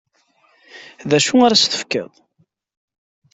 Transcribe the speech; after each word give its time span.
D 1.09 1.11
acu 1.17 1.35
ara 1.45 1.55
as-tefkeḍ? 1.57 2.11